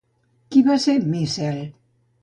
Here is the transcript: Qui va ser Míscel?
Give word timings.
Qui 0.55 0.63
va 0.69 0.79
ser 0.87 0.97
Míscel? 1.13 1.65